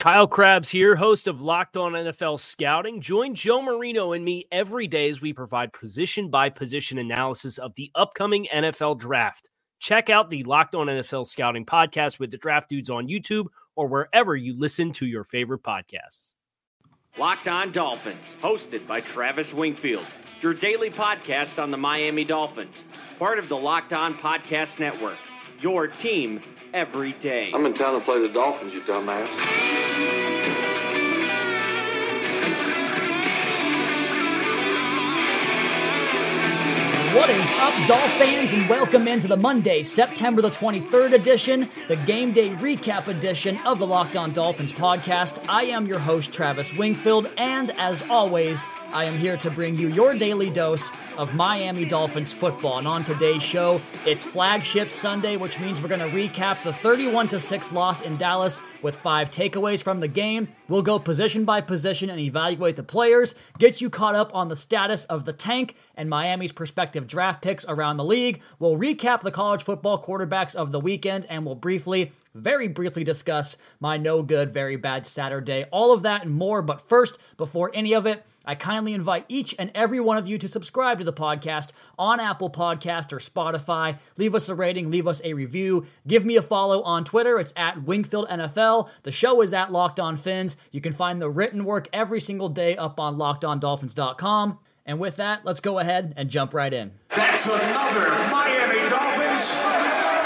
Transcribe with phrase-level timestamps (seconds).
[0.00, 3.00] Kyle Crabbs here, host of Locked On NFL Scouting.
[3.00, 7.74] Join Joe Marino and me every day as we provide position by position analysis of
[7.76, 9.50] the upcoming NFL draft.
[9.78, 13.86] Check out the Locked On NFL Scouting podcast with the draft dudes on YouTube or
[13.86, 16.34] wherever you listen to your favorite podcasts.
[17.16, 20.06] Locked On Dolphins, hosted by Travis Wingfield,
[20.42, 22.84] your daily podcast on the Miami Dolphins,
[23.18, 25.18] part of the Locked On Podcast Network.
[25.60, 26.40] Your team
[26.72, 27.50] every day.
[27.54, 29.28] I'm in town to play the Dolphins, you dumbass.
[37.14, 41.94] What is up, Dolph fans, and welcome into the Monday, September the 23rd edition, the
[41.94, 45.44] game day recap edition of the Locked On Dolphins podcast.
[45.48, 49.88] I am your host, Travis Wingfield, and as always, I am here to bring you
[49.88, 52.78] your daily dose of Miami Dolphins football.
[52.78, 57.28] And on today's show, it's flagship Sunday, which means we're going to recap the 31
[57.28, 60.46] 6 loss in Dallas with five takeaways from the game.
[60.68, 64.54] We'll go position by position and evaluate the players, get you caught up on the
[64.54, 68.42] status of the tank and Miami's prospective draft picks around the league.
[68.60, 73.56] We'll recap the college football quarterbacks of the weekend and we'll briefly very briefly discuss
[73.80, 75.64] my no good, very bad Saturday.
[75.72, 76.62] All of that and more.
[76.62, 80.38] But first, before any of it, I kindly invite each and every one of you
[80.38, 83.98] to subscribe to the podcast on Apple Podcast or Spotify.
[84.16, 85.86] Leave us a rating, leave us a review.
[86.06, 87.38] Give me a follow on Twitter.
[87.38, 88.88] It's at Wingfield NFL.
[89.02, 90.56] The show is at Locked On Phins.
[90.70, 94.58] You can find the written work every single day up on LockedOnDolphins.com.
[94.86, 96.92] And with that, let's go ahead and jump right in.
[97.08, 98.10] That's another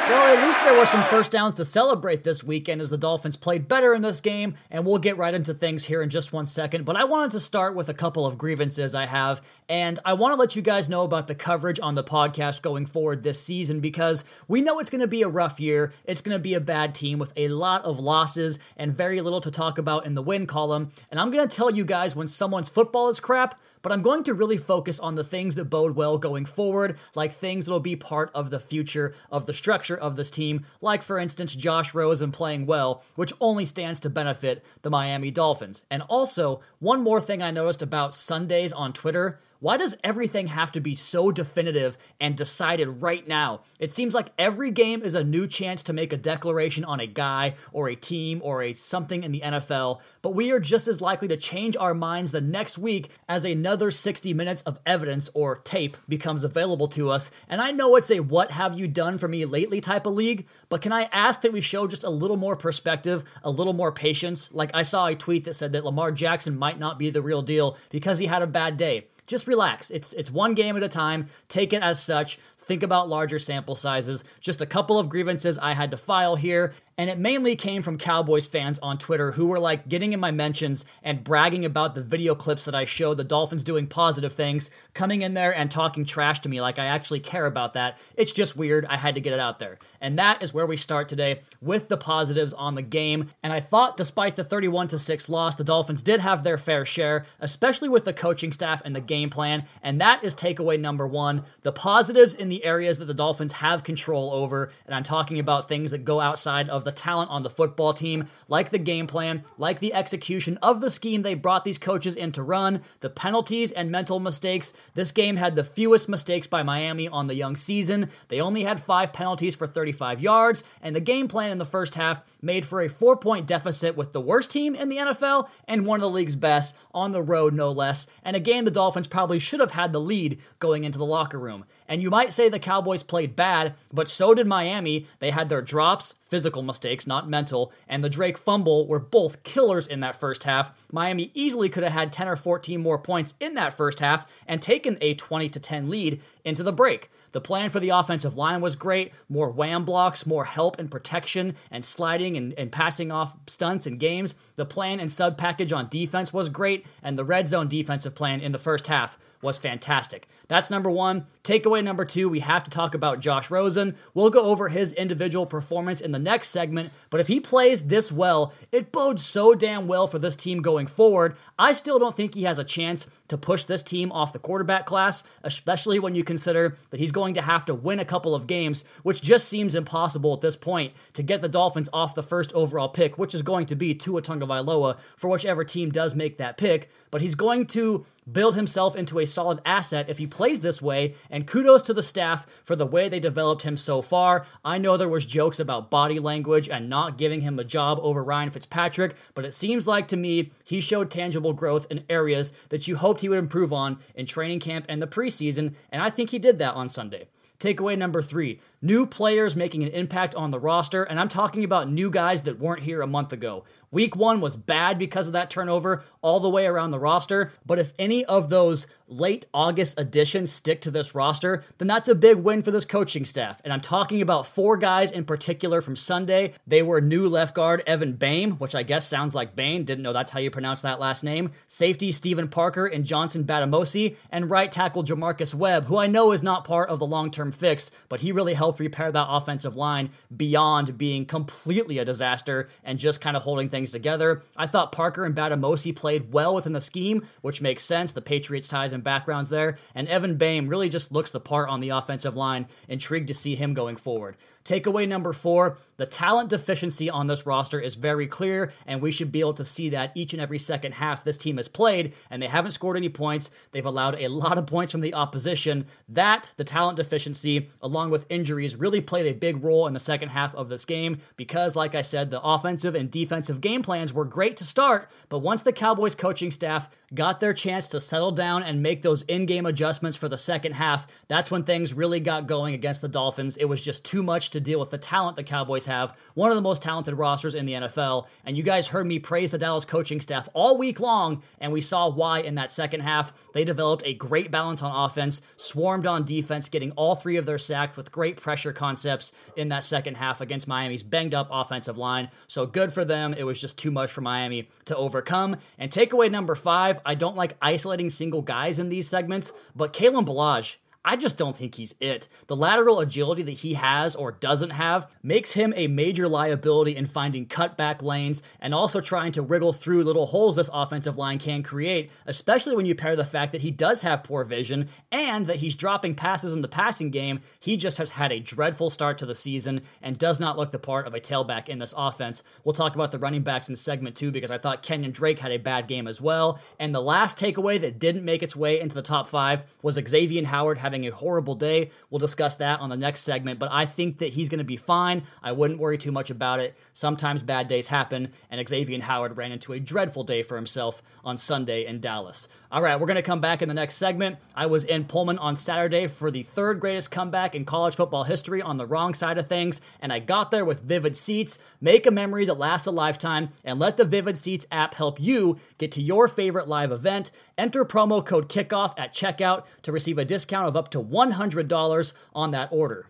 [0.08, 3.36] well, at least there were some first downs to celebrate this weekend as the Dolphins
[3.36, 6.46] played better in this game, and we'll get right into things here in just one
[6.46, 6.86] second.
[6.86, 10.32] But I wanted to start with a couple of grievances I have, and I want
[10.32, 13.80] to let you guys know about the coverage on the podcast going forward this season
[13.80, 15.92] because we know it's going to be a rough year.
[16.04, 19.42] It's going to be a bad team with a lot of losses and very little
[19.42, 20.90] to talk about in the win column.
[21.10, 24.22] And I'm going to tell you guys when someone's football is crap, but I'm going
[24.24, 27.96] to really focus on the things that bode well going forward, like things that'll be
[27.96, 32.32] part of the future of the structure of this team, like for instance Josh Rosen
[32.32, 35.84] playing well, which only stands to benefit the Miami Dolphins.
[35.90, 40.70] And also, one more thing I noticed about Sundays on Twitter why does everything have
[40.72, 43.62] to be so definitive and decided right now?
[43.80, 47.06] It seems like every game is a new chance to make a declaration on a
[47.06, 51.00] guy or a team or a something in the NFL, but we are just as
[51.00, 55.56] likely to change our minds the next week as another 60 minutes of evidence or
[55.56, 57.32] tape becomes available to us.
[57.48, 60.46] And I know it's a what have you done for me lately type of league,
[60.68, 63.90] but can I ask that we show just a little more perspective, a little more
[63.90, 64.52] patience?
[64.52, 67.42] Like I saw a tweet that said that Lamar Jackson might not be the real
[67.42, 69.90] deal because he had a bad day just relax.
[69.90, 71.26] It's it's one game at a time.
[71.48, 72.38] Take it as such.
[72.58, 74.24] Think about larger sample sizes.
[74.40, 77.96] Just a couple of grievances I had to file here, and it mainly came from
[77.96, 82.02] Cowboys fans on Twitter who were like getting in my mentions and bragging about the
[82.02, 86.04] video clips that I showed the Dolphins doing positive things, coming in there and talking
[86.04, 87.98] trash to me like I actually care about that.
[88.16, 88.84] It's just weird.
[88.86, 89.78] I had to get it out there.
[90.00, 93.28] And that is where we start today with the positives on the game.
[93.44, 96.84] And I thought despite the 31 to 6 loss, the Dolphins did have their fair
[96.84, 99.64] share, especially with the coaching staff and the game plan.
[99.84, 103.84] And that is takeaway number 1, the positives in the areas that the Dolphins have
[103.84, 107.50] control over, and I'm talking about things that go outside of the talent on the
[107.50, 111.76] football team, like the game plan, like the execution of the scheme they brought these
[111.76, 114.72] coaches in to run, the penalties and mental mistakes.
[114.94, 118.08] This game had the fewest mistakes by Miami on the young season.
[118.28, 121.94] They only had five penalties for 35 yards, and the game plan in the first
[121.94, 125.86] half made for a four point deficit with the worst team in the NFL and
[125.86, 129.06] one of the league's best on the road, no less, and a game the Dolphins
[129.06, 131.64] probably should have had the lead going into the locker room.
[131.86, 135.06] And you might say the Cowboys played bad, but so did Miami.
[135.18, 139.86] They had their drops, physical mistakes, not mental, and the Drake fumble were both killers
[139.86, 140.72] in that first half.
[140.92, 144.60] Miami easily could have had 10 or 14 more points in that first half and
[144.60, 147.10] taken a 20 to 10 lead into the break.
[147.32, 149.12] The plan for the offensive line was great.
[149.28, 154.00] More wham blocks, more help and protection, and sliding and, and passing off stunts and
[154.00, 154.34] games.
[154.56, 158.40] The plan and sub package on defense was great, and the red zone defensive plan
[158.40, 160.28] in the first half was fantastic.
[160.48, 161.26] That's number one.
[161.44, 163.96] Takeaway number two, we have to talk about Josh Rosen.
[164.12, 168.10] We'll go over his individual performance in the next segment, but if he plays this
[168.10, 171.36] well, it bodes so damn well for this team going forward.
[171.58, 174.86] I still don't think he has a chance to push this team off the quarterback
[174.86, 178.46] class, especially when you consider that he's going to have to win a couple of
[178.46, 182.52] games, which just seems impossible at this point to get the Dolphins off the first
[182.52, 186.56] overall pick, which is going to be Tua Tagovailoa for whichever team does make that
[186.56, 186.90] pick.
[187.10, 191.16] But he's going to build himself into a solid asset if he plays this way,
[191.30, 194.46] and kudos to the staff for the way they developed him so far.
[194.64, 198.22] I know there was jokes about body language and not giving him a job over
[198.22, 202.86] Ryan Fitzpatrick, but it seems like to me he showed tangible growth in areas that
[202.86, 206.30] you hoped he would improve on in training camp and the preseason, and I think
[206.30, 207.26] he did that on Sunday.
[207.58, 211.90] Takeaway number three new players making an impact on the roster, and I'm talking about
[211.90, 213.64] new guys that weren't here a month ago.
[213.90, 217.78] Week one was bad because of that turnover all the way around the roster, but
[217.78, 222.36] if any of those late August additions stick to this roster, then that's a big
[222.36, 223.62] win for this coaching staff.
[223.64, 226.52] And I'm talking about four guys in particular from Sunday.
[226.66, 230.12] They were new left guard Evan Boehm, which I guess sounds like Bane, didn't know
[230.12, 234.70] that's how you pronounce that last name, safety Stephen Parker and Johnson Bademosi, and right
[234.70, 238.20] tackle J'Marcus Webb, who I know is not part of the long term fix, but
[238.20, 243.36] he really helped repair that offensive line beyond being completely a disaster and just kind
[243.36, 244.42] of holding things together.
[244.56, 248.12] I thought Parker and Bademosi played well within the scheme, which makes sense.
[248.12, 249.78] The Patriots ties and backgrounds there.
[249.94, 252.66] And Evan Boehm really just looks the part on the offensive line.
[252.88, 254.36] Intrigued to see him going forward.
[254.68, 259.32] Takeaway number four the talent deficiency on this roster is very clear, and we should
[259.32, 262.40] be able to see that each and every second half this team has played, and
[262.40, 263.50] they haven't scored any points.
[263.72, 265.86] They've allowed a lot of points from the opposition.
[266.08, 270.28] That, the talent deficiency, along with injuries, really played a big role in the second
[270.28, 274.24] half of this game because, like I said, the offensive and defensive game plans were
[274.24, 278.62] great to start, but once the Cowboys coaching staff got their chance to settle down
[278.62, 282.46] and make those in game adjustments for the second half, that's when things really got
[282.46, 283.56] going against the Dolphins.
[283.56, 286.56] It was just too much to deal with the talent the Cowboys have, one of
[286.56, 288.28] the most talented rosters in the NFL.
[288.44, 291.80] And you guys heard me praise the Dallas coaching staff all week long, and we
[291.80, 293.32] saw why in that second half.
[293.54, 297.58] They developed a great balance on offense, swarmed on defense, getting all three of their
[297.58, 302.28] sacks with great pressure concepts in that second half against Miami's banged up offensive line.
[302.46, 303.34] So good for them.
[303.34, 305.56] It was just too much for Miami to overcome.
[305.78, 310.26] And takeaway number five I don't like isolating single guys in these segments, but Kalen
[310.26, 312.28] Ballage I just don't think he's it.
[312.48, 317.06] The lateral agility that he has or doesn't have makes him a major liability in
[317.06, 321.62] finding cutback lanes and also trying to wriggle through little holes this offensive line can
[321.62, 325.56] create, especially when you pair the fact that he does have poor vision and that
[325.56, 327.40] he's dropping passes in the passing game.
[327.60, 330.78] He just has had a dreadful start to the season and does not look the
[330.78, 332.42] part of a tailback in this offense.
[332.64, 335.52] We'll talk about the running backs in segment two because I thought Kenyon Drake had
[335.52, 336.60] a bad game as well.
[336.78, 340.44] And the last takeaway that didn't make its way into the top five was Xavier
[340.46, 341.90] Howard having a horrible day.
[342.08, 344.76] We'll discuss that on the next segment, but I think that he's going to be
[344.76, 345.24] fine.
[345.42, 346.78] I wouldn't worry too much about it.
[346.94, 351.36] Sometimes bad days happen, and Xavier Howard ran into a dreadful day for himself on
[351.36, 352.48] Sunday in Dallas.
[352.70, 354.36] All right, we're going to come back in the next segment.
[354.54, 358.60] I was in Pullman on Saturday for the third greatest comeback in college football history
[358.60, 361.58] on the wrong side of things, and I got there with Vivid Seats.
[361.80, 365.58] Make a memory that lasts a lifetime, and let the Vivid Seats app help you
[365.78, 367.30] get to your favorite live event.
[367.56, 372.50] Enter promo code KICKOFF at checkout to receive a discount of up to $100 on
[372.50, 373.06] that order.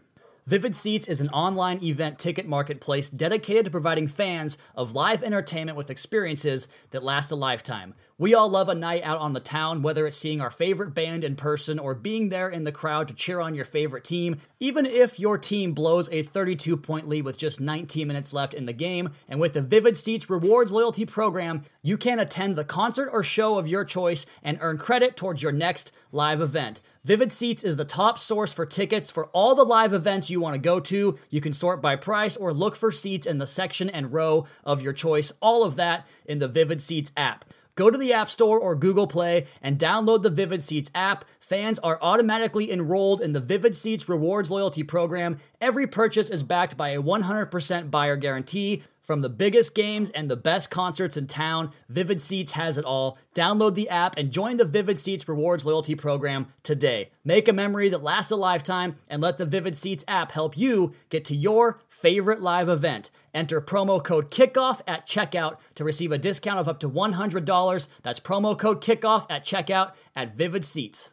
[0.48, 5.76] Vivid Seats is an online event ticket marketplace dedicated to providing fans of live entertainment
[5.76, 7.92] with experiences that last a lifetime.
[8.16, 11.22] We all love a night out on the town, whether it's seeing our favorite band
[11.22, 14.38] in person or being there in the crowd to cheer on your favorite team.
[14.58, 18.64] Even if your team blows a 32 point lead with just 19 minutes left in
[18.64, 23.10] the game, and with the Vivid Seats Rewards Loyalty Program, you can attend the concert
[23.12, 26.80] or show of your choice and earn credit towards your next live event.
[27.08, 30.52] Vivid Seats is the top source for tickets for all the live events you want
[30.52, 31.18] to go to.
[31.30, 34.82] You can sort by price or look for seats in the section and row of
[34.82, 35.32] your choice.
[35.40, 37.46] All of that in the Vivid Seats app.
[37.76, 41.24] Go to the App Store or Google Play and download the Vivid Seats app.
[41.40, 45.38] Fans are automatically enrolled in the Vivid Seats Rewards Loyalty Program.
[45.62, 48.82] Every purchase is backed by a 100% buyer guarantee.
[49.08, 53.16] From the biggest games and the best concerts in town, Vivid Seats has it all.
[53.34, 57.08] Download the app and join the Vivid Seats Rewards Loyalty Program today.
[57.24, 60.94] Make a memory that lasts a lifetime and let the Vivid Seats app help you
[61.08, 63.10] get to your favorite live event.
[63.32, 67.88] Enter promo code KICKOFF at checkout to receive a discount of up to $100.
[68.02, 71.12] That's promo code KICKOFF at checkout at Vivid Seats.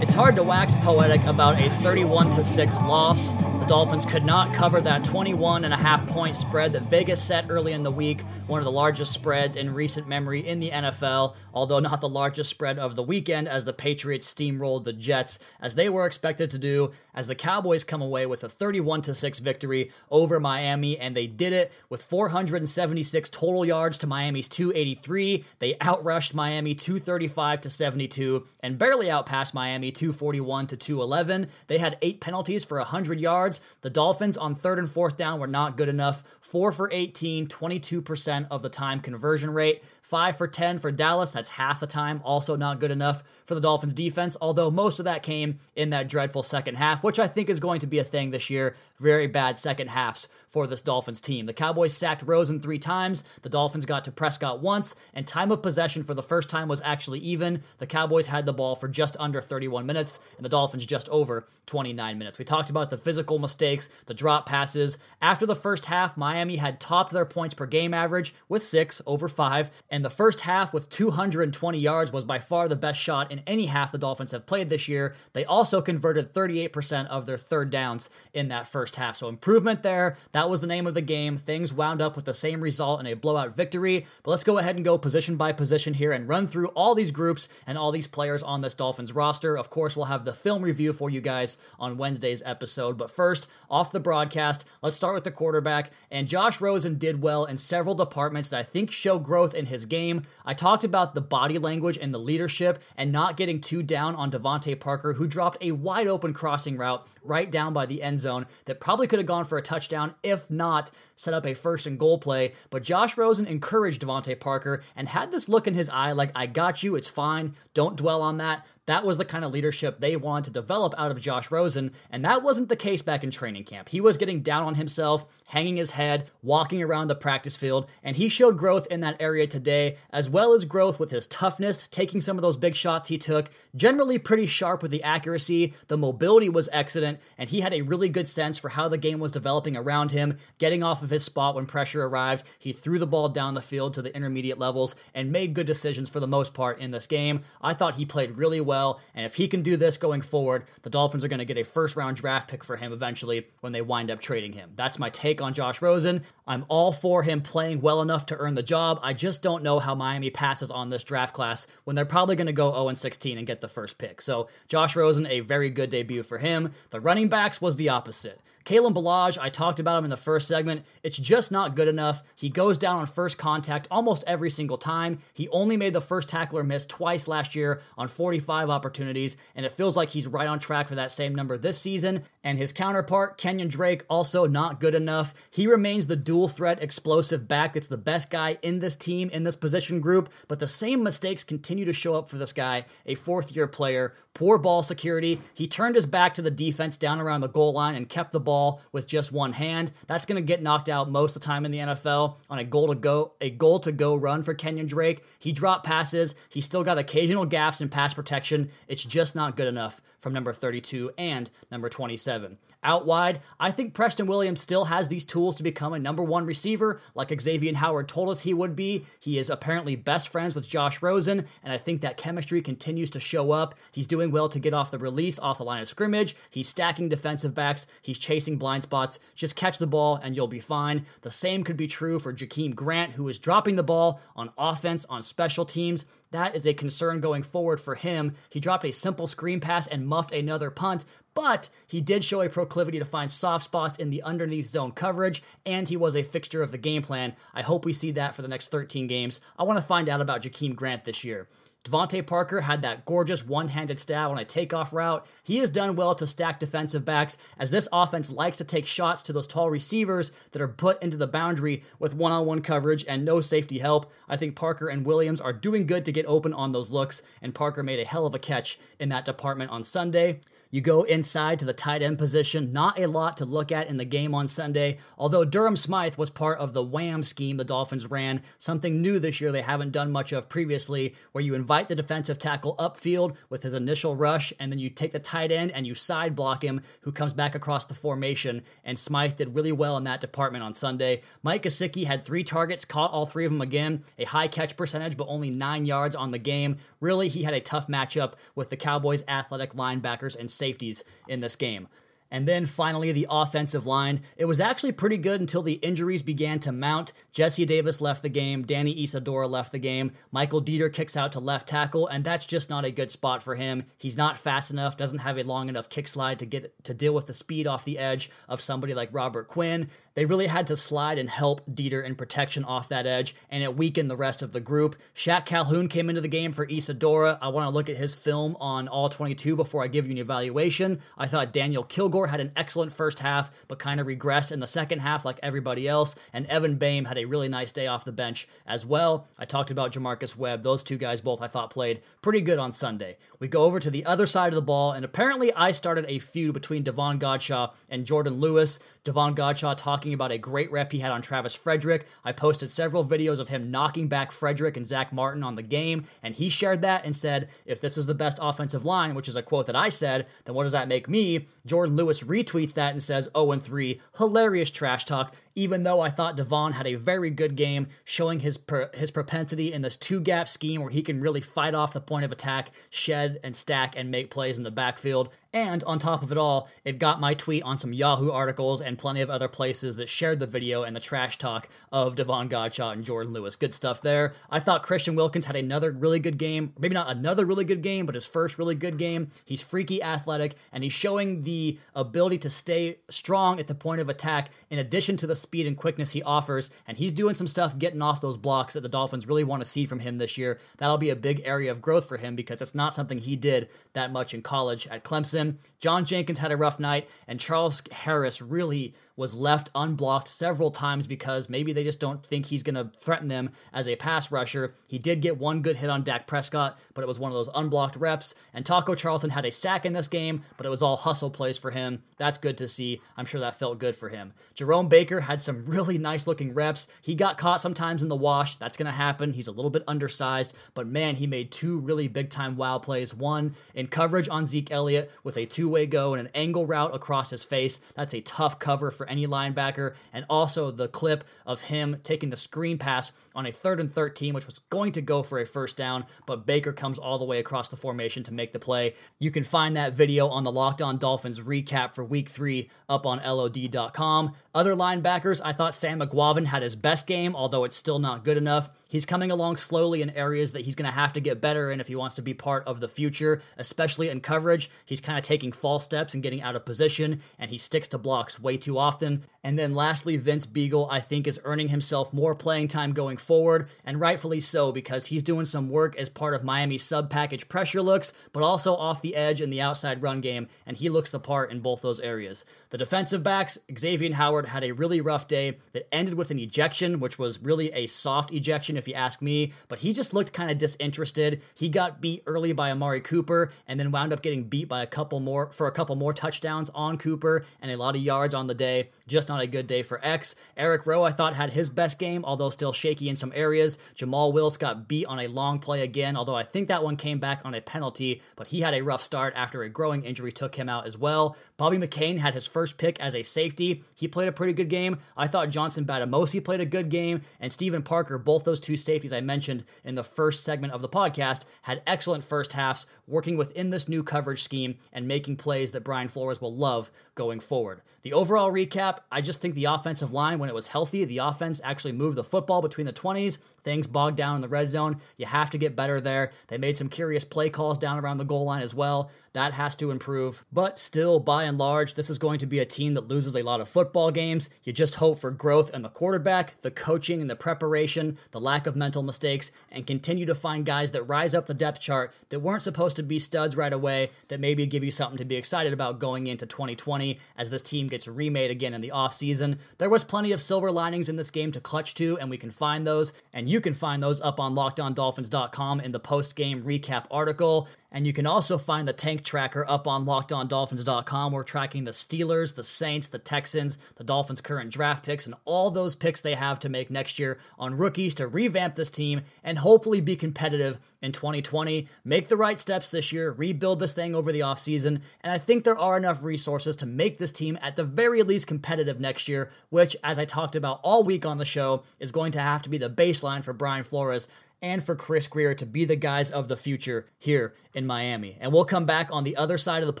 [0.14, 3.32] It's hard to wax poetic about a 31 6 loss.
[3.32, 7.46] The Dolphins could not cover that 21 and a half point spread that Vegas set
[7.48, 11.34] early in the week, one of the largest spreads in recent memory in the NFL,
[11.54, 15.76] although not the largest spread of the weekend as the Patriots steamrolled the Jets as
[15.76, 19.90] they were expected to do as the Cowboys come away with a 31 6 victory
[20.10, 25.42] over Miami and they did it with 476 total yards to Miami's 283.
[25.58, 31.48] They outrushed Miami 235 to 72 and barely outpassed Miami 241 to 211.
[31.68, 33.62] They had 8 penalties for 100 yards.
[33.80, 36.22] The Dolphins on third and fourth down were not good enough.
[36.42, 39.82] 4 for 18, 22% of the time conversion rate.
[40.14, 41.32] 5 for 10 for Dallas.
[41.32, 42.20] That's half the time.
[42.24, 46.08] Also not good enough for the Dolphins defense, although most of that came in that
[46.08, 48.76] dreadful second half, which I think is going to be a thing this year.
[49.00, 51.46] Very bad second halves for this Dolphins team.
[51.46, 53.24] The Cowboys sacked Rosen three times.
[53.42, 56.80] The Dolphins got to Prescott once, and time of possession for the first time was
[56.84, 57.64] actually even.
[57.78, 61.48] The Cowboys had the ball for just under 31 minutes, and the Dolphins just over
[61.66, 62.38] 29 minutes.
[62.38, 64.96] We talked about the physical mistakes, the drop passes.
[65.20, 69.28] After the first half, Miami had topped their points per game average with six over
[69.28, 73.40] five, and the first half with 220 yards was by far the best shot in
[73.46, 75.14] any half the Dolphins have played this year.
[75.32, 79.16] They also converted 38% of their third downs in that first half.
[79.16, 80.16] So improvement there.
[80.32, 81.36] That was the name of the game.
[81.36, 84.06] Things wound up with the same result in a blowout victory.
[84.22, 87.10] But let's go ahead and go position by position here and run through all these
[87.10, 89.56] groups and all these players on this Dolphins roster.
[89.56, 92.98] Of course, we'll have the film review for you guys on Wednesday's episode.
[92.98, 95.90] But first, off the broadcast, let's start with the quarterback.
[96.10, 99.83] And Josh Rosen did well in several departments that I think show growth in his
[99.84, 100.22] game.
[100.44, 104.30] I talked about the body language and the leadership and not getting too down on
[104.30, 108.46] DeVante Parker, who dropped a wide open crossing route right down by the end zone
[108.66, 111.98] that probably could have gone for a touchdown, if not set up a first and
[111.98, 112.52] goal play.
[112.70, 116.46] But Josh Rosen encouraged DeVante Parker and had this look in his eye like, I
[116.46, 118.66] got you, it's fine, don't dwell on that.
[118.86, 122.22] That was the kind of leadership they wanted to develop out of Josh Rosen, and
[122.24, 123.88] that wasn't the case back in training camp.
[123.88, 128.16] He was getting down on himself, hanging his head, walking around the practice field, and
[128.16, 132.20] he showed growth in that area today, as well as growth with his toughness, taking
[132.20, 135.72] some of those big shots he took, generally pretty sharp with the accuracy.
[135.88, 139.18] The mobility was excellent, and he had a really good sense for how the game
[139.18, 142.44] was developing around him, getting off of his spot when pressure arrived.
[142.58, 146.10] He threw the ball down the field to the intermediate levels and made good decisions
[146.10, 147.40] for the most part in this game.
[147.62, 149.00] I thought he played really well well.
[149.14, 151.62] And if he can do this going forward, the Dolphins are going to get a
[151.62, 154.72] first round draft pick for him eventually when they wind up trading him.
[154.74, 156.22] That's my take on Josh Rosen.
[156.46, 158.98] I'm all for him playing well enough to earn the job.
[159.02, 162.48] I just don't know how Miami passes on this draft class when they're probably going
[162.48, 164.20] to go 0 16 and get the first pick.
[164.20, 166.72] So, Josh Rosen, a very good debut for him.
[166.90, 168.40] The running backs was the opposite.
[168.64, 170.86] Kalen Ballage, I talked about him in the first segment.
[171.02, 172.22] It's just not good enough.
[172.34, 175.18] He goes down on first contact almost every single time.
[175.34, 179.72] He only made the first tackler miss twice last year on 45 opportunities, and it
[179.72, 182.22] feels like he's right on track for that same number this season.
[182.42, 185.34] And his counterpart, Kenyon Drake, also not good enough.
[185.50, 189.44] He remains the dual threat explosive back that's the best guy in this team, in
[189.44, 193.14] this position group, but the same mistakes continue to show up for this guy, a
[193.14, 194.14] fourth year player.
[194.32, 195.40] Poor ball security.
[195.52, 198.40] He turned his back to the defense down around the goal line and kept the
[198.40, 199.90] ball ball with just one hand.
[200.06, 202.64] That's going to get knocked out most of the time in the NFL on a
[202.64, 205.24] goal to go a goal to go run for Kenyon Drake.
[205.40, 206.36] He dropped passes.
[206.48, 208.70] He still got occasional gaps in pass protection.
[208.86, 212.58] It's just not good enough from number 32 and number 27.
[212.82, 216.44] Out wide, I think Preston Williams still has these tools to become a number one
[216.44, 219.06] receiver, like Xavier Howard told us he would be.
[219.20, 223.20] He is apparently best friends with Josh Rosen, and I think that chemistry continues to
[223.20, 223.74] show up.
[223.92, 226.36] He's doing well to get off the release, off the line of scrimmage.
[226.50, 227.86] He's stacking defensive backs.
[228.02, 229.18] He's chasing blind spots.
[229.34, 231.06] Just catch the ball and you'll be fine.
[231.22, 235.04] The same could be true for Jakeem Grant, who is dropping the ball on offense,
[235.06, 236.04] on special teams.
[236.34, 238.34] That is a concern going forward for him.
[238.50, 242.48] He dropped a simple screen pass and muffed another punt, but he did show a
[242.48, 246.60] proclivity to find soft spots in the underneath zone coverage, and he was a fixture
[246.60, 247.36] of the game plan.
[247.54, 249.40] I hope we see that for the next 13 games.
[249.56, 251.46] I want to find out about Jakeem Grant this year.
[251.84, 255.26] DeVante Parker had that gorgeous one handed stab on a takeoff route.
[255.42, 259.22] He has done well to stack defensive backs, as this offense likes to take shots
[259.24, 263.04] to those tall receivers that are put into the boundary with one on one coverage
[263.06, 264.10] and no safety help.
[264.30, 267.54] I think Parker and Williams are doing good to get open on those looks, and
[267.54, 270.40] Parker made a hell of a catch in that department on Sunday.
[270.74, 272.72] You go inside to the tight end position.
[272.72, 276.30] Not a lot to look at in the game on Sunday, although Durham Smythe was
[276.30, 280.10] part of the wham scheme the Dolphins ran, something new this year they haven't done
[280.10, 284.72] much of previously, where you invite the defensive tackle upfield with his initial rush, and
[284.72, 287.84] then you take the tight end and you side block him, who comes back across
[287.84, 288.60] the formation.
[288.82, 291.22] And Smythe did really well in that department on Sunday.
[291.44, 295.16] Mike Gesicki had three targets, caught all three of them again, a high catch percentage,
[295.16, 296.78] but only nine yards on the game.
[296.98, 301.56] Really, he had a tough matchup with the Cowboys' athletic linebackers and safeties in this
[301.56, 301.88] game.
[302.34, 304.20] And then finally, the offensive line.
[304.36, 307.12] It was actually pretty good until the injuries began to mount.
[307.30, 308.64] Jesse Davis left the game.
[308.64, 310.10] Danny Isidora left the game.
[310.32, 313.54] Michael Deiter kicks out to left tackle, and that's just not a good spot for
[313.54, 313.84] him.
[313.98, 317.14] He's not fast enough, doesn't have a long enough kick slide to get to deal
[317.14, 319.88] with the speed off the edge of somebody like Robert Quinn.
[320.14, 323.76] They really had to slide and help Deiter in protection off that edge, and it
[323.76, 324.94] weakened the rest of the group.
[325.14, 327.38] Shaq Calhoun came into the game for Isidora.
[327.42, 330.18] I want to look at his film on all 22 before I give you an
[330.18, 331.00] evaluation.
[331.18, 334.66] I thought Daniel Kilgore had an excellent first half, but kind of regressed in the
[334.66, 338.12] second half like everybody else, and Evan Boehm had a really nice day off the
[338.12, 339.28] bench as well.
[339.38, 340.62] I talked about J'Marcus Webb.
[340.62, 343.16] Those two guys both I thought played pretty good on Sunday.
[343.38, 346.18] We go over to the other side of the ball, and apparently I started a
[346.18, 348.80] feud between Davon Godchaux and Jourdan Lewis.
[349.04, 352.06] Davon Godchaux talking about a great rep he had on Travis Frederick.
[352.24, 356.04] I posted several videos of him knocking back Frederick and Zach Martin on the game,
[356.22, 359.36] and he shared that and said, if this is the best offensive line, which is
[359.36, 361.48] a quote that I said, then what does that make me?
[361.66, 364.00] Jourdan Lewis retweets that and says 0 3.
[364.16, 368.58] Hilarious trash talk even though I thought Davon had a very good game, showing his
[368.58, 372.00] per, his propensity in this two gap scheme where he can really fight off the
[372.00, 375.30] point of attack, shed and stack and make plays in the backfield.
[375.54, 378.98] And on top of it all, it got my tweet on some Yahoo articles and
[378.98, 382.92] plenty of other places that shared the video and the trash talk of Davon Godchaux
[382.92, 383.54] and Jourdan Lewis.
[383.54, 384.32] Good stuff there.
[384.50, 386.72] I thought Christian Wilkins had another really good game.
[386.76, 389.30] Maybe not another really good game, but his first really good game.
[389.44, 394.08] He's freaky athletic, and he's showing the ability to stay strong at the point of
[394.08, 396.72] attack in addition to the speed and quickness he offers.
[396.88, 399.70] And he's doing some stuff getting off those blocks that the Dolphins really want to
[399.70, 400.58] see from him this year.
[400.78, 403.68] That'll be a big area of growth for him because it's not something he did
[403.92, 405.43] that much in college at Clemson.
[405.80, 411.06] John Jenkins had a rough night, and Charles Harris really was left unblocked several times
[411.06, 414.74] because maybe they just don't think he's going to threaten them as a pass rusher.
[414.88, 417.48] He did get one good hit on Dak Prescott, but it was one of those
[417.54, 418.34] unblocked reps.
[418.52, 421.58] And Taco Charlton had a sack in this game, but it was all hustle plays
[421.58, 422.02] for him.
[422.16, 423.00] That's good to see.
[423.16, 424.32] I'm sure that felt good for him.
[424.54, 426.88] Jerome Baker had some really nice looking reps.
[427.00, 428.56] He got caught sometimes in the wash.
[428.56, 429.32] That's going to happen.
[429.32, 433.14] He's a little bit undersized, but man, he made two really big time wow plays.
[433.14, 436.94] One in coverage on Zeke Elliott with a two way go and an angle route
[436.94, 437.80] across his face.
[437.94, 439.94] That's a tough cover for any linebacker.
[440.12, 444.32] And also the clip of him taking the screen pass on a third and 13,
[444.32, 447.38] which was going to go for a first down, but Baker comes all the way
[447.38, 448.94] across the formation to make the play.
[449.18, 453.06] You can find that video on the Locked On Dolphins recap for week three up
[453.06, 454.34] on LOD.com.
[454.54, 458.36] Other linebackers, I thought Sam Eguavoen had his best game, although it's still not good
[458.36, 458.70] enough.
[458.94, 461.80] He's coming along slowly in areas that he's going to have to get better in
[461.80, 464.70] if he wants to be part of the future, especially in coverage.
[464.84, 467.98] He's kind of taking false steps and getting out of position, and he sticks to
[467.98, 469.24] blocks way too often.
[469.42, 473.68] And then lastly, Vince Biegel, I think, is earning himself more playing time going forward,
[473.84, 477.82] and rightfully so because he's doing some work as part of Miami's sub package pressure
[477.82, 481.18] looks, but also off the edge in the outside run game, and he looks the
[481.18, 482.44] part in both those areas.
[482.70, 487.00] The defensive backs, Xavier Howard had a really rough day that ended with an ejection,
[487.00, 490.50] which was really a soft ejection if you ask me, but he just looked kind
[490.50, 491.42] of disinterested.
[491.54, 494.86] He got beat early by Amari Cooper and then wound up getting beat by a
[494.86, 498.46] couple more for a couple more touchdowns on Cooper and a lot of yards on
[498.46, 498.90] the day.
[499.06, 500.34] Just not a good day for X.
[500.56, 503.76] Eric Rowe, I thought, had his best game, although still shaky in some areas.
[503.94, 507.18] Jomal Wiltz got beat on a long play again, although I think that one came
[507.18, 510.54] back on a penalty, but he had a rough start after a growing injury took
[510.54, 511.36] him out as well.
[511.58, 513.84] Bobby McCain had his first pick as a safety.
[513.94, 514.98] He played a pretty good game.
[515.16, 519.12] I thought Johnson Bademosi played a good game, and Stephen Parker, both those two safeties
[519.12, 523.68] I mentioned in the first segment of the podcast, had excellent first halves, working within
[523.68, 527.82] this new coverage scheme and making plays that Brian Flores will love going forward.
[528.02, 531.60] The overall recap I just think the offensive line, when it was healthy, the offense
[531.64, 533.38] actually moved the football between the 20s.
[533.64, 535.00] Things bogged down in the red zone.
[535.16, 536.30] You have to get better there.
[536.48, 539.10] They made some curious play calls down around the goal line as well.
[539.32, 540.44] That has to improve.
[540.52, 543.42] But still, by and large, this is going to be a team that loses a
[543.42, 544.48] lot of football games.
[544.62, 548.68] You just hope for growth in the quarterback, the coaching and the preparation, the lack
[548.68, 552.40] of mental mistakes, and continue to find guys that rise up the depth chart that
[552.40, 555.72] weren't supposed to be studs right away, that maybe give you something to be excited
[555.72, 559.58] about going into 2020 as this team gets remade again in the offseason.
[559.78, 562.52] There was plenty of silver linings in this game to clutch to, and we can
[562.52, 563.12] find those.
[563.32, 567.68] And you can find those up on lockedondolphins.com in the post game recap article.
[567.94, 571.32] And you can also find the tank tracker up on lockedondolphins.com.
[571.32, 575.70] We're tracking the Steelers, the Saints, the Texans, the Dolphins' current draft picks, and all
[575.70, 579.58] those picks they have to make next year on rookies to revamp this team and
[579.58, 581.86] hopefully be competitive in 2020.
[582.04, 585.00] Make the right steps this year, rebuild this thing over the offseason.
[585.20, 588.48] And I think there are enough resources to make this team at the very least
[588.48, 592.32] competitive next year, which, as I talked about all week on the show, is going
[592.32, 594.26] to have to be the baseline for Brian Flores
[594.62, 598.38] and for Chris Grier to be the guys of the future here in Miami.
[598.40, 600.00] And we'll come back on the other side of the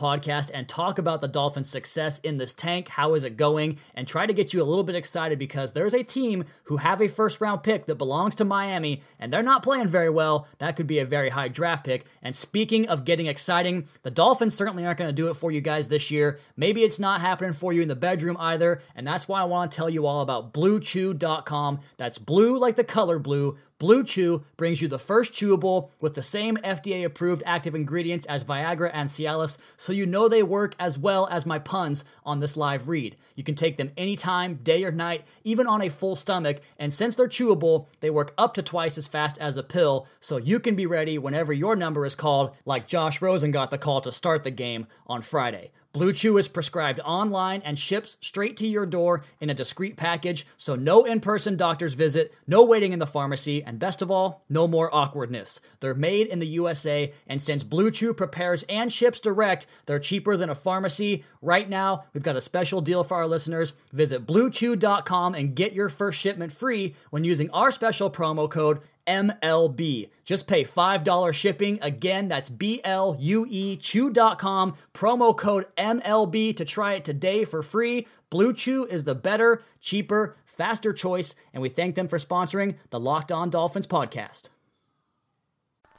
[0.00, 2.88] podcast and talk about the Dolphins' success in this tank.
[2.88, 3.78] How is it going?
[3.94, 7.00] And try to get you a little bit excited because there's a team who have
[7.00, 10.48] a first round pick that belongs to Miami and they're not playing very well.
[10.58, 12.06] That could be a very high draft pick.
[12.22, 15.60] And speaking of getting exciting, the Dolphins certainly aren't going to do it for you
[15.60, 16.38] guys this year.
[16.56, 18.80] Maybe it's not happening for you in the bedroom either.
[18.94, 21.80] And that's why I want to tell you all about bluechew.com.
[21.96, 26.22] That's blue like the color blue Blue Chew brings you the first chewable with the
[26.22, 30.96] same FDA approved active ingredients as Viagra and Cialis, so you know they work as
[30.96, 33.16] well as my puns on this live read.
[33.34, 37.16] You can take them anytime, day or night, even on a full stomach, and since
[37.16, 40.76] they're chewable, they work up to twice as fast as a pill, so you can
[40.76, 44.44] be ready whenever your number is called, like Josh Rosen got the call to start
[44.44, 45.72] the game on Friday.
[45.94, 50.44] Blue Chew is prescribed online and ships straight to your door in a discreet package,
[50.56, 54.42] so no in person doctor's visit, no waiting in the pharmacy, and best of all,
[54.48, 55.60] no more awkwardness.
[55.78, 60.36] They're made in the USA, and since Blue Chew prepares and ships direct, they're cheaper
[60.36, 61.22] than a pharmacy.
[61.40, 63.74] Right now, we've got a special deal for our listeners.
[63.92, 70.10] Visit bluechew.com and get your first shipment free when using our special promo code MLB.
[70.24, 71.78] Just pay $5 shipping.
[71.82, 74.74] Again, that's B L U E Chew.com.
[74.92, 78.06] Promo code MLB to try it today for free.
[78.30, 82.98] Blue Chew is the better, cheaper, faster choice, and we thank them for sponsoring the
[82.98, 84.48] Locked On Dolphins podcast.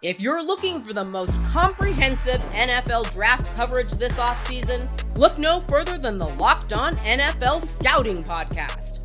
[0.01, 4.87] If you're looking for the most comprehensive NFL draft coverage this offseason,
[5.17, 9.04] look no further than the Locked On NFL Scouting Podcast.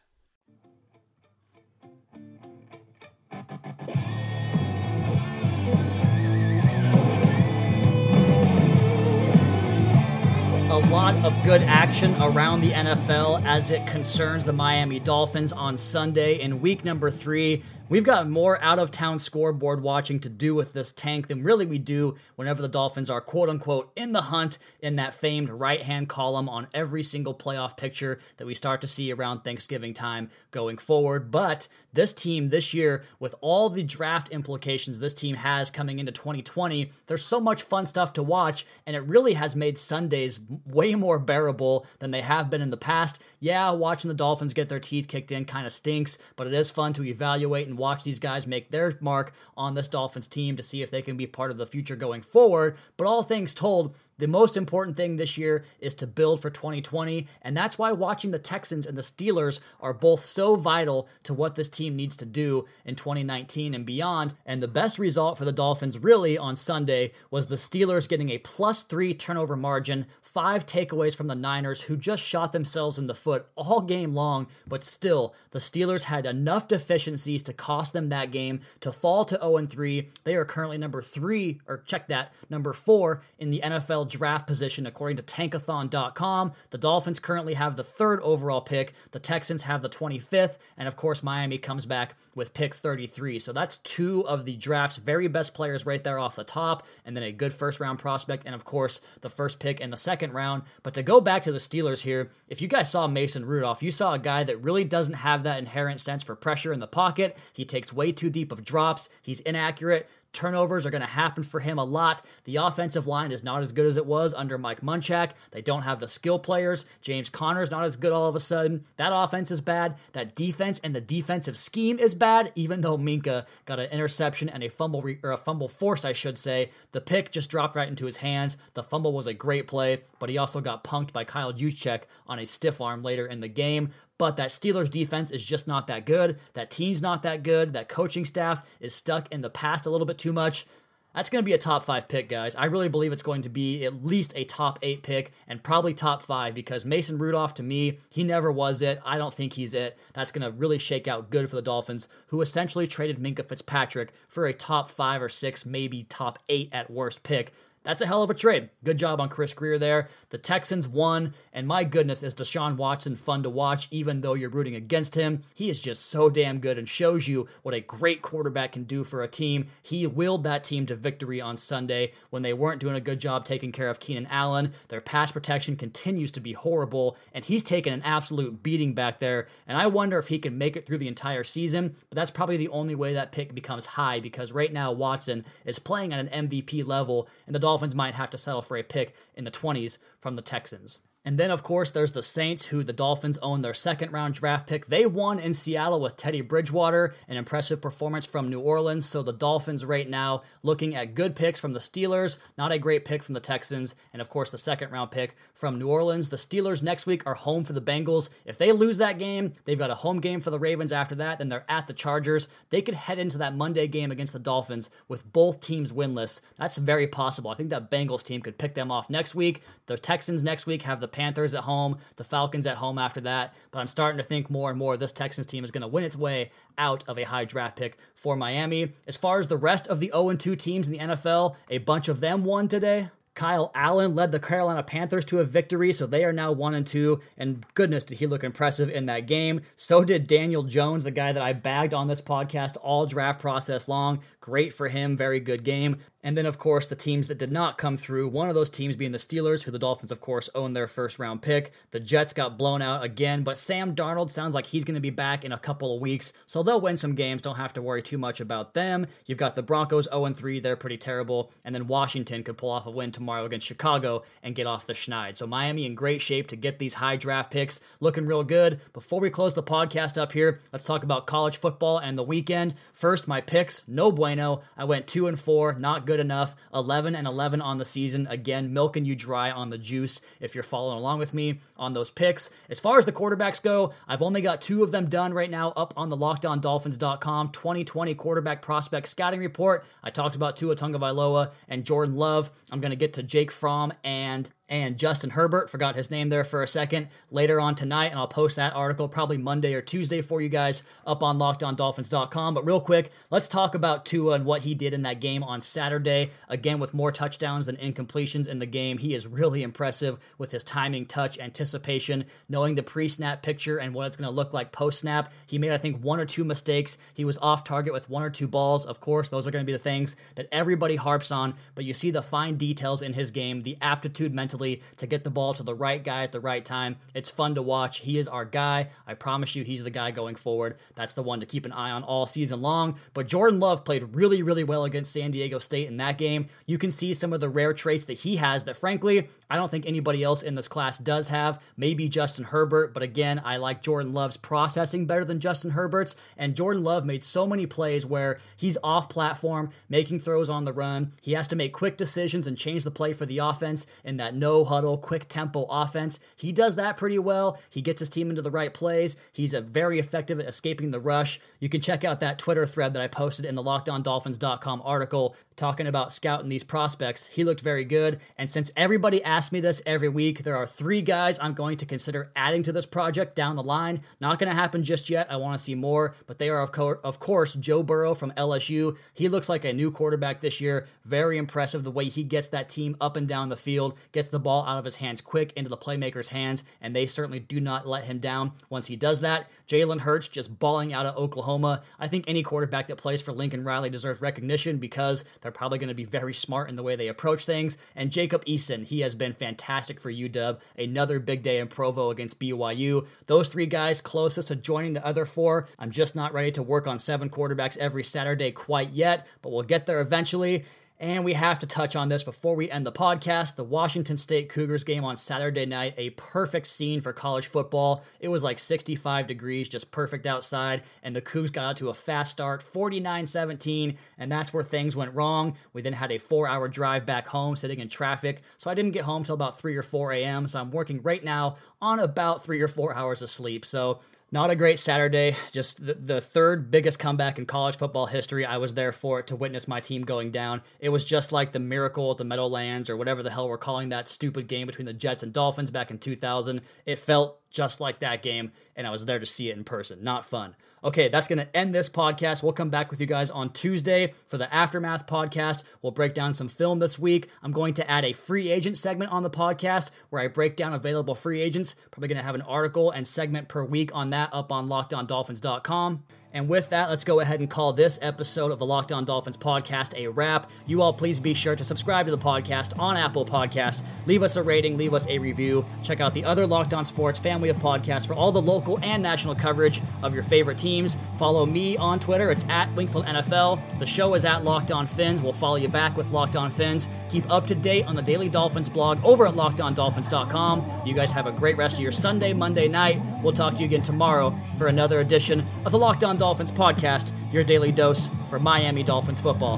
[10.71, 15.75] A lot of good action around the NFL as it concerns the Miami Dolphins on
[15.75, 17.61] Sunday in week number three.
[17.91, 21.65] We've got more out of town scoreboard watching to do with this tank than really
[21.65, 25.81] we do whenever the Dolphins are quote unquote in the hunt in that famed right
[25.81, 30.29] hand column on every single playoff picture that we start to see around Thanksgiving time
[30.51, 31.31] going forward.
[31.31, 36.13] But this team this year, with all the draft implications this team has coming into
[36.13, 40.95] 2020, there's so much fun stuff to watch, and it really has made Sundays way
[40.95, 43.21] more bearable than they have been in the past.
[43.41, 46.71] Yeah, watching the Dolphins get their teeth kicked in kind of stinks, but it is
[46.71, 50.63] fun to evaluate and watch these guys make their mark on this Dolphins team to
[50.63, 52.77] see if they can be part of the future going forward.
[52.95, 57.27] But all things told, the most important thing this year is to build for 2020,
[57.41, 61.55] and that's why watching the Texans and the Steelers are both so vital to what
[61.55, 64.35] this team needs to do in 2019 and beyond.
[64.45, 68.37] And the best result for the Dolphins, really, on Sunday was the Steelers getting a
[68.37, 73.15] plus three turnover margin, five takeaways from the Niners, who just shot themselves in the
[73.15, 78.29] foot all game long, but still, the Steelers had enough deficiencies to cost them that
[78.29, 80.09] game to fall to 0 3.
[80.25, 84.85] They are currently number three, or check that, number four in the NFL draft position
[84.85, 86.51] according to tankathon.com.
[86.69, 90.95] The Dolphins currently have the third overall pick, the Texans have the 25th, and of
[90.95, 93.39] course, Miami comes back with pick 33.
[93.39, 97.15] So that's two of the draft's very best players right there off the top, and
[97.15, 100.33] then a good first round prospect, and of course, the first pick in the second
[100.33, 100.63] round.
[100.83, 103.91] But to go back to the Steelers here, if you guys saw Mason Rudolph, you
[103.91, 107.37] saw a guy that really doesn't have that inherent sense for pressure in the pocket.
[107.53, 110.07] He takes way too deep of drops, he's inaccurate.
[110.33, 112.21] Turnovers are going to happen for him a lot.
[112.45, 115.31] The offensive line is not as good as it was under Mike Munchak.
[115.51, 116.85] They don't have the skill players.
[117.01, 118.85] James Conner is not as good all of a sudden.
[118.97, 119.95] That offense is bad.
[120.13, 124.63] That defense and the defensive scheme is bad, even though Minkah got an interception and
[124.63, 126.69] a fumble, re- or a fumble forced, I should say.
[126.93, 128.57] The pick just dropped right into his hands.
[128.73, 132.39] The fumble was a great play, but he also got punked by Kyle Juszczyk on
[132.39, 133.89] a stiff arm later in the game
[134.21, 136.37] but that Steelers defense is just not that good.
[136.53, 137.73] That team's not that good.
[137.73, 140.67] That coaching staff is stuck in the past a little bit too much.
[141.15, 142.53] That's going to be a top five pick, guys.
[142.55, 145.95] I really believe it's going to be at least a top eight pick and probably
[145.95, 149.01] top five because Mason Rudolph, to me, he never was it.
[149.03, 149.97] I don't think he's it.
[150.13, 154.13] That's going to really shake out good for the Dolphins, who essentially traded Minkah Fitzpatrick
[154.27, 158.21] for a top five or six, maybe top eight at worst pick that's a hell
[158.21, 158.69] of a trade.
[158.83, 160.07] Good job on Chris Grier there.
[160.29, 164.49] The Texans won, and my goodness, is Deshaun Watson fun to watch, even though you're
[164.49, 165.41] rooting against him.
[165.55, 169.03] He is just so damn good and shows you what a great quarterback can do
[169.03, 169.65] for a team.
[169.81, 173.45] He willed that team to victory on Sunday when they weren't doing a good job
[173.45, 174.73] taking care of Keenan Allen.
[174.89, 179.47] Their pass protection continues to be horrible, and he's taken an absolute beating back there.
[179.67, 182.57] And I wonder if he can make it through the entire season, but that's probably
[182.57, 186.47] the only way that pick becomes high because right now Watson is playing at an
[186.47, 190.35] MVP level, and the might have to settle for a pick in the 20s from
[190.35, 190.99] the Texans.
[191.23, 194.67] And then, of course, there's the Saints, who the Dolphins own their second round draft
[194.67, 194.87] pick.
[194.87, 199.05] They won in Seattle with Teddy Bridgewater, an impressive performance from New Orleans.
[199.05, 203.05] So the Dolphins, right now, looking at good picks from the Steelers, not a great
[203.05, 206.29] pick from the Texans, and of course, the second round pick from New Orleans.
[206.29, 208.29] The Steelers next week are home for the Bengals.
[208.45, 211.37] If they lose that game, they've got a home game for the Ravens after that,
[211.37, 212.47] then they're at the Chargers.
[212.71, 216.41] They could head into that Monday game against the Dolphins with both teams winless.
[216.57, 217.51] That's very possible.
[217.51, 219.61] I think that Bengals team could pick them off next week.
[219.85, 223.53] The Texans next week have the Panthers at home, the Falcons at home after that.
[223.71, 226.03] But I'm starting to think more and more this Texans team is going to win
[226.03, 228.93] its way out of a high draft pick for Miami.
[229.07, 232.07] As far as the rest of the 0 2 teams in the NFL, a bunch
[232.07, 233.09] of them won today.
[233.33, 236.85] Kyle Allen led the Carolina Panthers to a victory, so they are now 1 and
[236.85, 237.19] 2.
[237.37, 239.61] And goodness, did he look impressive in that game.
[239.75, 243.87] So did Daniel Jones, the guy that I bagged on this podcast all draft process
[243.87, 244.19] long.
[244.41, 245.97] Great for him, very good game.
[246.23, 248.27] And then, of course, the teams that did not come through.
[248.27, 251.17] One of those teams being the Steelers, who the Dolphins, of course, own their first
[251.17, 251.71] round pick.
[251.89, 255.09] The Jets got blown out again, but Sam Darnold sounds like he's going to be
[255.09, 257.41] back in a couple of weeks, so they'll win some games.
[257.41, 259.07] Don't have to worry too much about them.
[259.25, 261.51] You've got the Broncos 0 3, they're pretty terrible.
[261.65, 264.93] And then Washington could pull off a win tomorrow against Chicago and get off the
[264.93, 265.35] schneid.
[265.35, 268.79] So Miami in great shape to get these high draft picks, looking real good.
[268.93, 272.75] Before we close the podcast up here, let's talk about college football and the weekend.
[272.93, 274.61] First, my picks, no bueno.
[274.77, 276.55] I went 2 and 4, not good enough.
[276.73, 278.27] 11 and 11 on the season.
[278.27, 282.11] Again, milking you dry on the juice if you're following along with me on those
[282.11, 282.49] picks.
[282.69, 285.69] As far as the quarterbacks go, I've only got two of them done right now
[285.75, 289.85] up on the lockedondolphins.com 2020 quarterback prospect scouting report.
[290.03, 292.49] I talked about Tua Tagovailoa and Jordan Love.
[292.71, 295.69] I'm going to get to Jake Fromm and and Justin Herbert.
[295.69, 299.09] Forgot his name there for a second later on tonight, and I'll post that article
[299.09, 302.53] probably Monday or Tuesday for you guys up on lockedondolphins.com.
[302.53, 305.59] But real quick, let's talk about Tua and what he did in that game on
[305.59, 306.29] Saturday.
[306.47, 310.63] Again, with more touchdowns than incompletions in the game, he is really impressive with his
[310.63, 314.71] timing, touch, anticipation, knowing the pre snap picture and what it's going to look like
[314.71, 315.33] post snap.
[315.47, 316.97] He made, I think, one or two mistakes.
[317.13, 318.85] He was off target with one or two balls.
[318.85, 321.93] Of course, those are going to be the things that everybody harps on, but you
[321.93, 324.60] see the fine details in his game, the aptitude mentally
[324.97, 326.97] to get the ball to the right guy at the right time.
[327.13, 327.99] It's fun to watch.
[327.99, 328.89] He is our guy.
[329.07, 330.77] I promise you, he's the guy going forward.
[330.95, 332.97] That's the one to keep an eye on all season long.
[333.13, 336.47] But Jordan Love played really, really well against San Diego State in that game.
[336.65, 339.69] You can see some of the rare traits that he has that, frankly, I don't
[339.69, 341.61] think anybody else in this class does have.
[341.75, 346.15] Maybe Justin Herbert, but again, I like Jordan Love's processing better than Justin Herbert's.
[346.37, 350.73] And Jordan Love made so many plays where he's off platform, making throws on the
[350.73, 351.11] run.
[351.21, 354.35] He has to make quick decisions and change the play for the offense in that
[354.35, 356.19] no huddle, quick tempo offense.
[356.35, 357.57] He does that pretty well.
[357.69, 359.15] He gets his team into the right plays.
[359.31, 361.39] He's a very effective at escaping the rush.
[361.59, 365.85] You can check out that Twitter thread that I posted in the lockedondolphins.com article talking
[365.85, 367.27] about scouting these prospects.
[367.27, 368.19] He looked very good.
[368.35, 371.85] And since everybody asks me this every week, there are three guys I'm going to
[371.85, 374.01] consider adding to this project down the line.
[374.19, 375.27] Not going to happen just yet.
[375.29, 378.31] I want to see more, but they are, of, co- of course, Joe Burrow from
[378.31, 378.97] LSU.
[379.13, 380.87] He looks like a new quarterback this year.
[381.05, 384.39] Very impressive the way he gets that team up and down the field, gets the
[384.39, 387.87] ball out of his hands quick into the playmaker's hands, and they certainly do not
[387.87, 389.47] let him down once he does that.
[389.67, 391.83] Jalen Hurts just balling out of Oklahoma.
[391.99, 395.89] I think any quarterback that plays for Lincoln Riley deserves recognition because they're probably going
[395.89, 397.77] to be very smart in the way they approach things.
[397.95, 400.59] And Jacob Eason, he has been fantastic for UW.
[400.77, 403.07] Another big day in Provo against BYU.
[403.27, 405.67] Those three guys closest to joining the other four.
[405.79, 409.63] I'm just not ready to work on seven quarterbacks every Saturday quite yet, but we'll
[409.63, 410.65] get there eventually.
[411.01, 413.55] And we have to touch on this before we end the podcast.
[413.55, 418.03] The Washington State Cougars game on Saturday night, a perfect scene for college football.
[418.19, 421.93] It was like 65 degrees, just perfect outside, and the Cougs got out to a
[421.95, 425.55] fast start, 49 17, and that's where things went wrong.
[425.73, 428.91] We then had a four hour drive back home, sitting in traffic, so I didn't
[428.91, 432.43] get home till about 3 or 4 a.m., so I'm working right now on about
[432.43, 433.65] 3 or 4 hours of sleep.
[433.65, 435.35] So not a great Saturday.
[435.51, 438.45] Just the, the, third biggest comeback in college football history.
[438.45, 440.61] I was there for it to witness my team going down.
[440.79, 443.89] It was just like the miracle at the Meadowlands or whatever the hell we're calling
[443.89, 446.61] that stupid game between the Jets and Dolphins back in 2000.
[446.85, 450.03] It felt just like that game, and I was there to see it in person.
[450.03, 450.55] Not fun.
[450.83, 452.41] Okay, that's going to end this podcast.
[452.41, 455.63] We'll come back with you guys on Tuesday for the Aftermath podcast.
[455.81, 457.29] We'll break down some film this week.
[457.43, 460.73] I'm going to add a free agent segment on the podcast where I break down
[460.73, 461.75] available free agents.
[461.91, 466.03] Probably going to have an article and segment per week on that up on lockedondolphins.com.
[466.33, 469.35] And with that, let's go ahead and call this episode of the Locked On Dolphins
[469.35, 470.49] podcast a wrap.
[470.65, 473.83] You all please be sure to subscribe to the podcast on Apple Podcasts.
[474.05, 475.65] Leave us a rating, leave us a review.
[475.83, 479.03] Check out the other Locked On Sports family of podcasts for all the local and
[479.03, 480.95] national coverage of your favorite teams.
[481.17, 482.31] Follow me on Twitter.
[482.31, 483.59] It's at Wingfield NFL.
[483.79, 485.21] The show is at Locked On Phins.
[485.21, 486.87] We'll follow you back with Locked On Phins.
[487.11, 490.63] Keep up to date on the Daily Dolphins blog over at LockedOnDolphins.com.
[490.85, 493.01] You guys have a great rest of your Sunday, Monday night.
[493.21, 497.11] We'll talk to you again tomorrow for another edition of the Locked On Dolphins podcast,
[497.33, 499.57] your daily dose for Miami Dolphins football.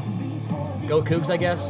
[0.88, 1.70] Go Cougs, I guess.